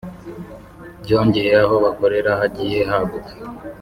[1.03, 3.31] byongeye aho bakorera hagiye haguka